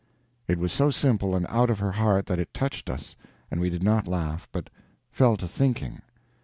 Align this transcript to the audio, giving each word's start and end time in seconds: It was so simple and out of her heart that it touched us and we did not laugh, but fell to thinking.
It 0.47 0.57
was 0.57 0.73
so 0.73 0.89
simple 0.89 1.35
and 1.35 1.45
out 1.47 1.69
of 1.69 1.77
her 1.77 1.91
heart 1.91 2.25
that 2.25 2.39
it 2.39 2.55
touched 2.55 2.89
us 2.89 3.15
and 3.51 3.61
we 3.61 3.69
did 3.69 3.83
not 3.83 4.07
laugh, 4.07 4.47
but 4.51 4.71
fell 5.11 5.37
to 5.37 5.47
thinking. 5.47 6.01